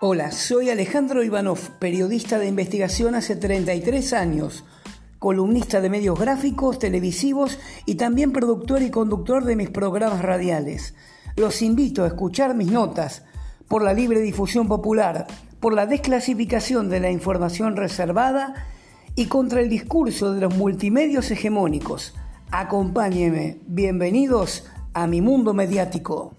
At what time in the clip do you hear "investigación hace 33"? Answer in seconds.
2.46-4.12